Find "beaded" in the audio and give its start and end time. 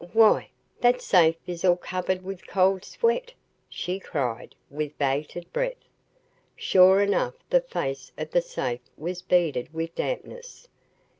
9.21-9.71